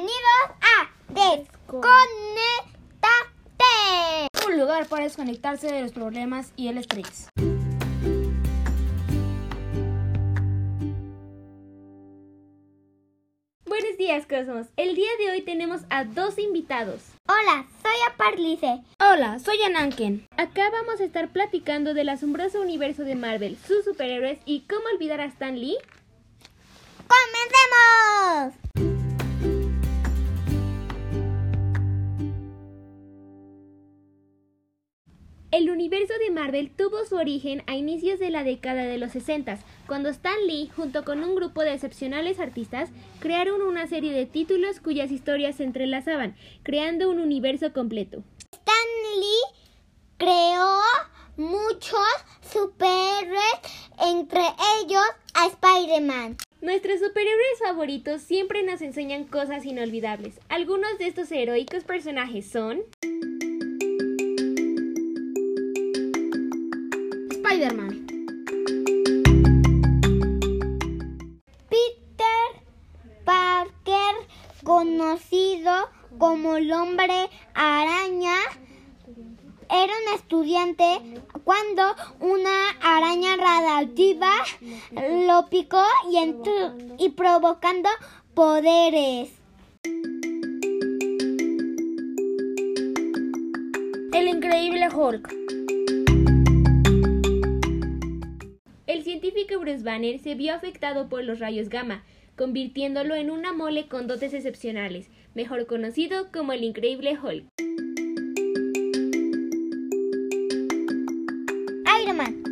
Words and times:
Bienvenidos 0.00 0.48
a 0.62 0.88
Desconectate. 1.12 1.90
Un 4.46 4.58
lugar 4.58 4.86
para 4.86 5.04
desconectarse 5.04 5.70
de 5.70 5.82
los 5.82 5.92
problemas 5.92 6.54
y 6.56 6.68
el 6.68 6.78
estrés. 6.78 7.28
Buenos 13.66 13.98
días, 13.98 14.26
Cosmos. 14.26 14.68
El 14.78 14.94
día 14.94 15.10
de 15.18 15.32
hoy 15.32 15.42
tenemos 15.42 15.82
a 15.90 16.04
dos 16.04 16.38
invitados. 16.38 17.02
Hola, 17.28 17.66
soy 17.82 17.92
Aparlice. 18.08 18.80
Hola, 19.00 19.38
soy 19.38 19.60
Ananken. 19.60 20.26
Acá 20.38 20.70
vamos 20.70 21.00
a 21.00 21.04
estar 21.04 21.28
platicando 21.28 21.92
del 21.92 22.08
asombroso 22.08 22.62
universo 22.62 23.02
de 23.02 23.16
Marvel, 23.16 23.58
sus 23.66 23.84
superhéroes 23.84 24.38
y 24.46 24.60
cómo 24.60 24.84
olvidar 24.94 25.20
a 25.20 25.26
Stan 25.26 25.60
Lee. 25.60 25.76
¡Comencemos! 27.06 28.89
El 35.52 35.68
universo 35.68 36.14
de 36.24 36.30
Marvel 36.30 36.70
tuvo 36.70 37.04
su 37.04 37.16
origen 37.16 37.64
a 37.66 37.74
inicios 37.74 38.20
de 38.20 38.30
la 38.30 38.44
década 38.44 38.84
de 38.84 38.98
los 38.98 39.10
60, 39.10 39.58
cuando 39.88 40.08
Stan 40.08 40.46
Lee, 40.46 40.70
junto 40.76 41.04
con 41.04 41.24
un 41.24 41.34
grupo 41.34 41.62
de 41.62 41.74
excepcionales 41.74 42.38
artistas, 42.38 42.90
crearon 43.18 43.60
una 43.60 43.88
serie 43.88 44.12
de 44.12 44.26
títulos 44.26 44.78
cuyas 44.78 45.10
historias 45.10 45.56
se 45.56 45.64
entrelazaban, 45.64 46.36
creando 46.62 47.10
un 47.10 47.18
universo 47.18 47.72
completo. 47.72 48.22
Stan 48.52 48.74
Lee 49.18 49.58
creó 50.18 50.78
muchos 51.36 51.98
superhéroes, 52.42 53.42
entre 54.06 54.42
ellos 54.80 55.02
a 55.34 55.46
Spider-Man. 55.48 56.36
Nuestros 56.60 57.00
superhéroes 57.00 57.58
favoritos 57.58 58.22
siempre 58.22 58.62
nos 58.62 58.82
enseñan 58.82 59.24
cosas 59.24 59.64
inolvidables. 59.64 60.38
Algunos 60.48 60.96
de 60.98 61.08
estos 61.08 61.32
heroicos 61.32 61.82
personajes 61.82 62.48
son... 62.48 62.82
como 76.20 76.58
el 76.58 76.70
hombre 76.70 77.30
araña, 77.54 78.36
era 79.70 79.92
un 80.04 80.14
estudiante 80.14 81.00
cuando 81.44 81.82
una 82.20 82.70
araña 82.82 83.36
radiactiva 83.38 84.30
lo 85.26 85.48
picó 85.48 85.82
y, 86.10 86.18
y 87.02 87.08
provocando 87.12 87.88
poderes. 88.34 89.30
El 94.12 94.28
increíble 94.28 94.88
Hulk. 94.94 95.34
El 98.86 99.04
científico 99.04 99.58
Bruce 99.58 99.82
Banner 99.82 100.18
se 100.18 100.34
vio 100.34 100.54
afectado 100.54 101.08
por 101.08 101.24
los 101.24 101.38
rayos 101.38 101.70
gamma, 101.70 102.04
convirtiéndolo 102.36 103.14
en 103.14 103.30
una 103.30 103.52
mole 103.52 103.88
con 103.88 104.06
dotes 104.06 104.32
excepcionales, 104.34 105.08
mejor 105.34 105.66
conocido 105.66 106.30
como 106.32 106.52
el 106.52 106.64
Increíble 106.64 107.18
Hulk. 107.22 107.46
Iron 112.02 112.16
Man. 112.16 112.42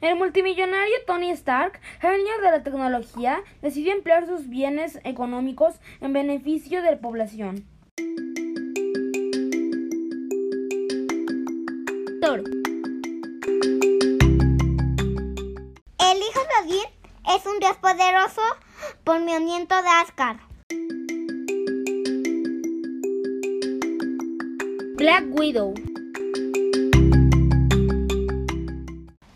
El 0.00 0.16
multimillonario 0.16 0.94
Tony 1.06 1.30
Stark, 1.30 1.80
genio 2.00 2.40
de 2.42 2.50
la 2.50 2.62
tecnología, 2.62 3.42
decidió 3.62 3.92
emplear 3.92 4.26
sus 4.26 4.48
bienes 4.48 4.98
económicos 5.04 5.74
en 6.00 6.12
beneficio 6.12 6.82
de 6.82 6.92
la 6.92 6.98
población. 6.98 7.64
Thor. 12.20 12.59
Odín 16.62 16.82
es 17.28 17.46
un 17.46 17.58
dios 17.60 17.76
poderoso 17.76 18.42
por 19.04 19.20
movimiento 19.20 19.74
de 19.74 19.88
Asgard. 19.88 20.38
Black 24.96 25.24
Widow. 25.30 25.74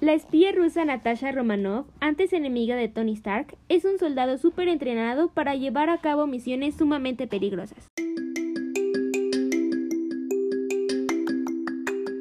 La 0.00 0.14
espía 0.14 0.52
rusa 0.52 0.84
Natasha 0.84 1.32
Romanoff, 1.32 1.86
antes 2.00 2.32
enemiga 2.32 2.76
de 2.76 2.88
Tony 2.88 3.12
Stark, 3.14 3.56
es 3.68 3.84
un 3.84 3.98
soldado 3.98 4.38
súper 4.38 4.68
entrenado 4.68 5.28
para 5.28 5.54
llevar 5.56 5.90
a 5.90 5.98
cabo 5.98 6.26
misiones 6.26 6.76
sumamente 6.76 7.26
peligrosas. 7.26 7.88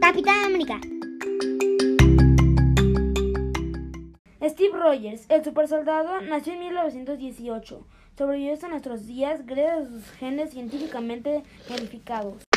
Capitán 0.01 0.45
América. 0.45 0.81
Steve 4.59 4.77
Rogers, 4.77 5.25
el 5.29 5.41
supersoldado, 5.41 6.19
nació 6.19 6.51
en 6.51 6.59
1918. 6.59 7.87
Sobrevivió 8.17 8.53
hasta 8.53 8.67
nuestros 8.67 9.07
días 9.07 9.45
gracias 9.45 9.87
a 9.87 9.89
sus 9.89 10.11
genes 10.17 10.49
científicamente 10.49 11.43
modificados. 11.69 12.48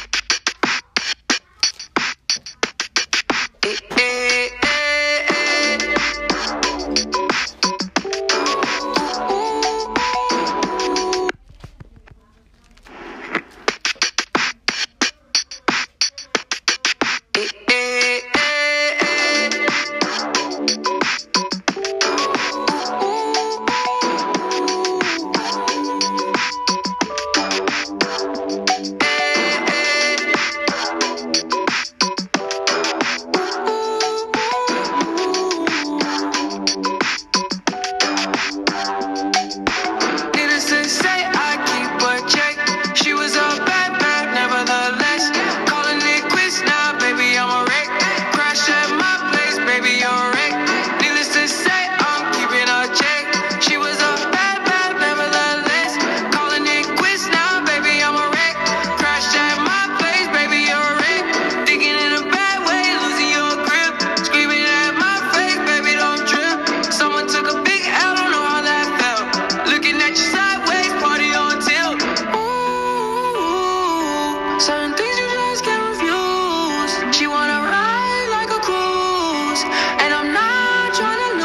Certain 74.60 74.94
things 74.94 75.18
you 75.18 75.28
just 75.34 75.64
can't 75.64 75.84
refuse. 75.92 77.16
She 77.16 77.26
wanna 77.28 77.60
ride 77.62 78.28
like 78.36 78.50
a 78.50 78.60
cruise, 78.68 79.62
and 80.02 80.14
I'm 80.14 80.32
not 80.32 80.92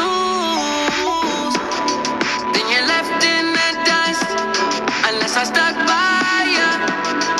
lose. 0.00 1.54
Then 2.54 2.66
you're 2.72 2.88
left 2.94 3.24
in 3.24 3.46
the 3.58 3.70
dust, 3.90 4.28
unless 5.08 5.36
I 5.36 5.44
stuck 5.44 5.76
by 5.86 6.40
ya. 6.58 7.37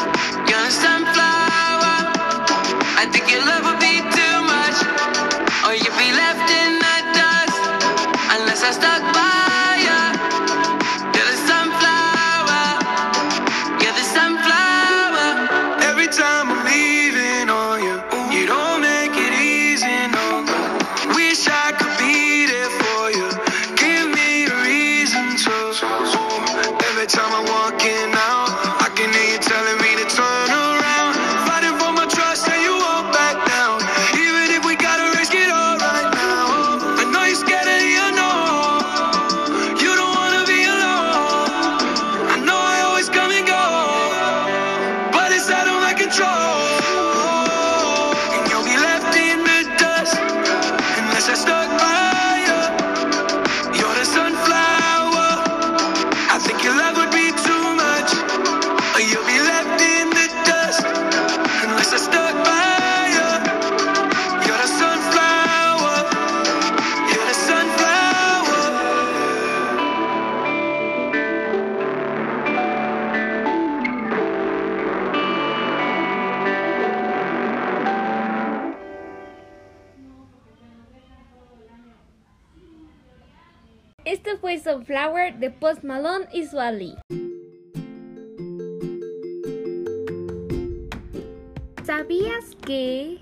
Fue 84.41 84.59
Sunflower 84.59 85.39
de 85.39 85.51
Post 85.51 85.85
Malone 85.85 86.27
y 86.33 86.47
Swally. 86.47 86.95
¿Sabías 91.85 92.55
que 92.67 93.19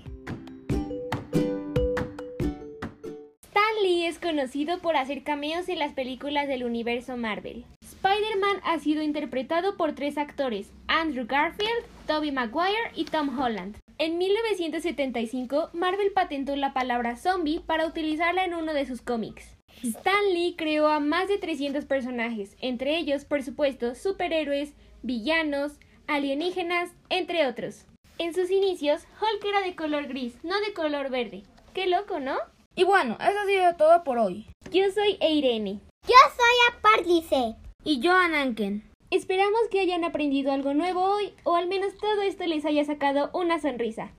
Stan 3.43 3.63
Lee 3.81 4.05
es 4.05 4.19
conocido 4.19 4.79
por 4.79 4.97
hacer 4.97 5.23
cameos 5.23 5.69
en 5.69 5.79
las 5.79 5.93
películas 5.93 6.47
del 6.47 6.63
universo 6.63 7.15
Marvel? 7.17 7.65
Spider-Man 7.81 8.57
ha 8.63 8.79
sido 8.79 9.01
interpretado 9.01 9.77
por 9.77 9.95
tres 9.95 10.17
actores, 10.17 10.71
Andrew 10.87 11.25
Garfield, 11.27 11.85
Tobey 12.05 12.31
Maguire 12.31 12.91
y 12.95 13.05
Tom 13.05 13.39
Holland. 13.39 13.77
En 13.97 14.17
1975, 14.17 15.71
Marvel 15.73 16.11
patentó 16.13 16.55
la 16.55 16.73
palabra 16.73 17.15
zombie 17.15 17.59
para 17.59 17.87
utilizarla 17.87 18.45
en 18.45 18.53
uno 18.53 18.73
de 18.73 18.85
sus 18.85 19.01
cómics. 19.01 19.56
Stan 19.83 20.33
Lee 20.33 20.55
creó 20.57 20.87
a 20.87 20.99
más 20.99 21.27
de 21.27 21.37
300 21.37 21.85
personajes, 21.85 22.55
entre 22.61 22.97
ellos, 22.97 23.25
por 23.25 23.43
supuesto, 23.43 23.93
superhéroes, 23.95 24.73
villanos, 25.03 25.73
alienígenas, 26.07 26.91
entre 27.09 27.45
otros. 27.45 27.85
En 28.17 28.33
sus 28.33 28.49
inicios, 28.49 29.03
Hulk 29.21 29.45
era 29.45 29.61
de 29.61 29.75
color 29.75 30.07
gris, 30.07 30.33
no 30.43 30.59
de 30.61 30.73
color 30.73 31.09
verde. 31.11 31.43
Qué 31.73 31.85
loco, 31.87 32.19
¿no? 32.19 32.37
Y 32.75 32.83
bueno, 32.83 33.17
eso 33.19 33.39
ha 33.39 33.45
sido 33.45 33.75
todo 33.75 34.03
por 34.03 34.17
hoy. 34.17 34.47
Yo 34.71 34.91
soy 34.91 35.17
Eirene. 35.19 35.79
Yo 36.07 36.15
soy 36.35 36.75
Apárdice. 36.75 37.55
Y 37.83 37.99
yo, 37.99 38.13
Ananken. 38.13 38.83
Esperamos 39.11 39.61
que 39.71 39.79
hayan 39.79 40.03
aprendido 40.03 40.51
algo 40.51 40.73
nuevo 40.73 41.01
hoy 41.01 41.33
o 41.43 41.55
al 41.55 41.67
menos 41.67 41.95
todo 41.97 42.21
esto 42.23 42.45
les 42.45 42.65
haya 42.65 42.83
sacado 42.83 43.29
una 43.33 43.59
sonrisa. 43.59 44.11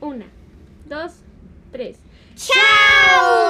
Una, 0.00 0.26
dos, 0.86 1.22
tres. 1.72 1.98
¡Chao! 2.36 3.47